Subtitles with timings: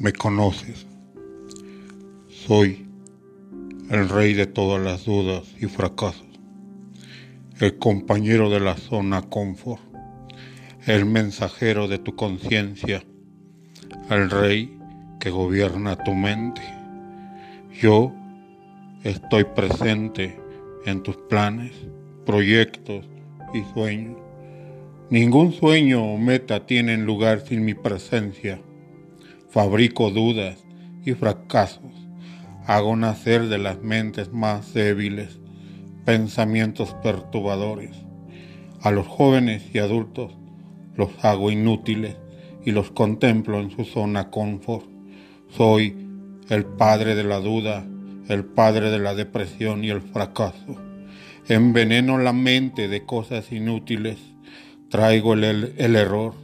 [0.00, 0.86] Me conoces.
[2.26, 2.86] Soy
[3.90, 6.26] el rey de todas las dudas y fracasos,
[7.58, 9.82] el compañero de la zona confort,
[10.86, 13.04] el mensajero de tu conciencia,
[14.08, 14.74] el rey
[15.18, 16.62] que gobierna tu mente.
[17.78, 18.10] Yo
[19.04, 20.40] estoy presente
[20.86, 21.72] en tus planes,
[22.24, 23.04] proyectos
[23.52, 24.16] y sueños.
[25.10, 28.62] Ningún sueño o meta tienen lugar sin mi presencia
[29.50, 30.58] fabrico dudas
[31.04, 31.92] y fracasos,
[32.66, 35.40] hago nacer de las mentes más débiles
[36.04, 37.96] pensamientos perturbadores.
[38.82, 40.32] A los jóvenes y adultos
[40.96, 42.16] los hago inútiles
[42.64, 44.86] y los contemplo en su zona confort.
[45.48, 45.96] Soy
[46.48, 47.84] el padre de la duda,
[48.28, 50.76] el padre de la depresión y el fracaso.
[51.48, 54.18] Enveneno la mente de cosas inútiles.
[54.88, 56.34] Traigo el, error,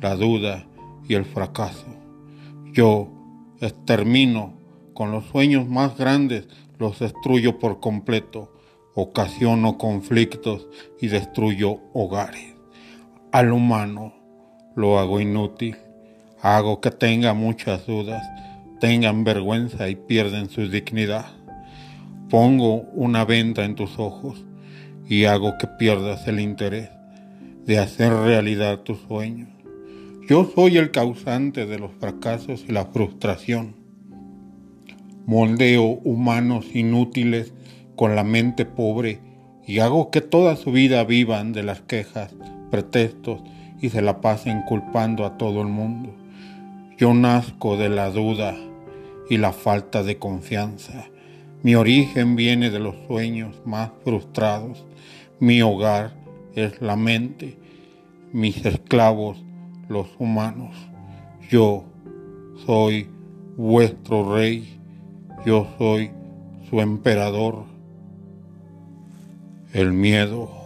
[0.00, 0.66] la duda
[1.08, 2.03] y el fracaso.
[2.74, 3.08] Yo
[3.60, 4.54] extermino
[4.94, 6.48] con los sueños más grandes,
[6.80, 8.52] los destruyo por completo,
[8.96, 10.66] ocasiono conflictos
[11.00, 12.56] y destruyo hogares.
[13.30, 14.12] Al humano
[14.74, 15.76] lo hago inútil,
[16.42, 18.26] hago que tenga muchas dudas,
[18.80, 21.26] tengan vergüenza y pierden su dignidad.
[22.28, 24.44] Pongo una venta en tus ojos
[25.08, 26.90] y hago que pierdas el interés
[27.66, 29.63] de hacer realidad tus sueños.
[30.26, 33.76] Yo soy el causante de los fracasos y la frustración.
[35.26, 37.52] Moldeo humanos inútiles
[37.94, 39.20] con la mente pobre
[39.66, 42.34] y hago que toda su vida vivan de las quejas,
[42.70, 43.42] pretextos
[43.82, 46.14] y se la pasen culpando a todo el mundo.
[46.96, 48.56] Yo nazco de la duda
[49.28, 51.04] y la falta de confianza.
[51.62, 54.86] Mi origen viene de los sueños más frustrados.
[55.38, 56.14] Mi hogar
[56.54, 57.58] es la mente.
[58.32, 59.44] Mis esclavos
[59.88, 60.70] los humanos.
[61.50, 61.84] Yo
[62.66, 63.08] soy
[63.56, 64.78] vuestro rey,
[65.44, 66.10] yo soy
[66.68, 67.64] su emperador.
[69.72, 70.63] El miedo